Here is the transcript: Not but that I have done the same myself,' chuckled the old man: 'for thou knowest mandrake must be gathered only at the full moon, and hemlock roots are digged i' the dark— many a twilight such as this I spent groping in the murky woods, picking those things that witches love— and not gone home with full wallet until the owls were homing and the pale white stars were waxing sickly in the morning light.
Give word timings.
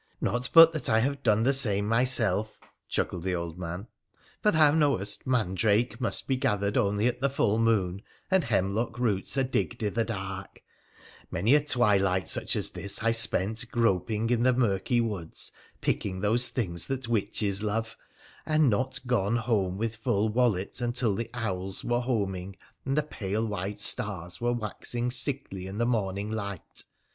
Not 0.19 0.49
but 0.51 0.73
that 0.73 0.89
I 0.89 0.97
have 1.01 1.21
done 1.21 1.43
the 1.43 1.53
same 1.53 1.85
myself,' 1.85 2.59
chuckled 2.89 3.21
the 3.21 3.35
old 3.35 3.59
man: 3.59 3.85
'for 4.41 4.49
thou 4.49 4.71
knowest 4.71 5.27
mandrake 5.27 6.01
must 6.01 6.27
be 6.27 6.35
gathered 6.37 6.75
only 6.75 7.05
at 7.05 7.21
the 7.21 7.29
full 7.29 7.59
moon, 7.59 8.01
and 8.31 8.43
hemlock 8.45 8.97
roots 8.97 9.37
are 9.37 9.43
digged 9.43 9.83
i' 9.83 9.89
the 9.89 10.03
dark— 10.03 10.63
many 11.31 11.53
a 11.53 11.63
twilight 11.63 12.27
such 12.27 12.55
as 12.55 12.71
this 12.71 13.03
I 13.03 13.11
spent 13.11 13.69
groping 13.69 14.31
in 14.31 14.41
the 14.41 14.53
murky 14.53 15.01
woods, 15.01 15.51
picking 15.81 16.21
those 16.21 16.49
things 16.49 16.87
that 16.87 17.07
witches 17.07 17.61
love— 17.61 17.95
and 18.47 18.71
not 18.71 19.01
gone 19.05 19.35
home 19.35 19.77
with 19.77 19.97
full 19.97 20.29
wallet 20.29 20.81
until 20.81 21.13
the 21.13 21.29
owls 21.35 21.83
were 21.83 22.01
homing 22.01 22.55
and 22.85 22.97
the 22.97 23.03
pale 23.03 23.45
white 23.45 23.81
stars 23.81 24.41
were 24.41 24.51
waxing 24.53 25.11
sickly 25.11 25.67
in 25.67 25.77
the 25.77 25.85
morning 25.85 26.31
light. 26.31 26.85